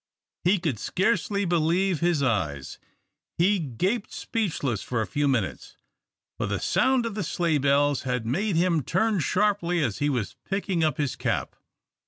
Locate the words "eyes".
2.23-2.79